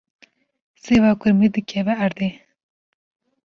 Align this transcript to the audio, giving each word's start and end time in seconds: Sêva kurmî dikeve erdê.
Sêva 0.83 1.11
kurmî 1.21 1.47
dikeve 1.53 1.93
erdê. 2.05 2.29